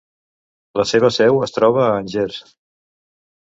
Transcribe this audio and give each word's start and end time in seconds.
La 0.81 0.85
seva 0.93 1.11
seu 1.19 1.39
es 1.49 1.55
troba 1.59 1.87
a 1.87 1.93
Angers. 2.01 2.43